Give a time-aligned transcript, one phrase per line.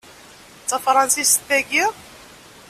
[0.61, 1.85] D tafṛansist tagi?